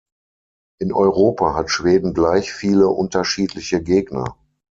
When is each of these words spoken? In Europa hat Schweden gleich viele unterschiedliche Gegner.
In 0.79 0.91
Europa 0.91 1.53
hat 1.53 1.69
Schweden 1.69 2.15
gleich 2.15 2.51
viele 2.51 2.87
unterschiedliche 2.87 3.83
Gegner. 3.83 4.35